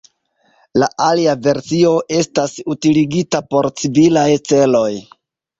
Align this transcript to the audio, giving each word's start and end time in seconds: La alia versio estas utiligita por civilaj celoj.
La 0.83 0.87
alia 1.07 1.35
versio 1.47 1.91
estas 2.21 2.55
utiligita 2.77 3.45
por 3.53 3.71
civilaj 3.83 4.29
celoj. 4.53 4.91